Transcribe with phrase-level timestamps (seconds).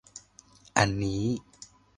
[0.77, 1.23] อันนี้